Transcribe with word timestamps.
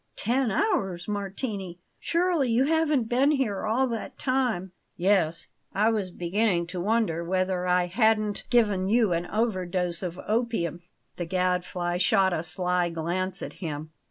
"Ten 0.15 0.49
hours! 0.49 1.07
Martini, 1.07 1.77
surely 1.99 2.49
you 2.49 2.63
haven't 2.65 3.03
been 3.03 3.29
here 3.29 3.67
all 3.67 3.85
that 3.89 4.17
time?" 4.17 4.71
"Yes; 4.97 5.47
I 5.75 5.91
was 5.91 6.09
beginning 6.09 6.65
to 6.73 6.81
wonder 6.81 7.23
whether 7.23 7.67
I 7.67 7.85
hadn't 7.85 8.45
given 8.49 8.87
you 8.89 9.13
an 9.13 9.27
overdose 9.27 10.01
of 10.01 10.19
opium." 10.27 10.81
The 11.17 11.27
Gadfly 11.27 11.97
shot 11.97 12.33
a 12.33 12.41
sly 12.41 12.89
glance 12.89 13.43
at 13.43 13.53
him. 13.61 13.91